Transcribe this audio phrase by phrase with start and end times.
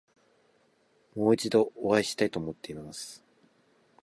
[1.13, 3.23] もう一度お会いしたいと思っています。